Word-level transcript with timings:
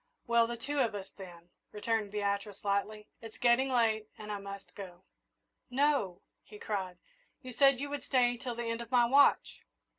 "Well, 0.25 0.47
the 0.47 0.57
two 0.57 0.79
of 0.79 0.95
us, 0.95 1.11
then," 1.11 1.51
returned 1.71 2.09
Beatrice, 2.11 2.63
lightly. 2.65 3.07
"It's 3.21 3.37
getting 3.37 3.69
late, 3.69 4.07
and 4.17 4.31
I 4.31 4.39
must 4.39 4.73
go." 4.73 5.03
"No!" 5.69 6.23
he 6.43 6.57
cried. 6.57 6.97
"You 7.43 7.53
said 7.53 7.79
you 7.79 7.91
would 7.91 8.03
stay 8.03 8.35
till 8.35 8.55
the 8.55 8.65
end 8.65 8.81
of 8.81 8.89
my 8.89 9.05
watch!" 9.05 9.59